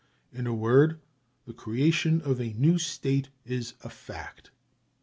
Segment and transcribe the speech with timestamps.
[0.33, 0.99] In a word,
[1.45, 4.49] the creation of a new state is a fact.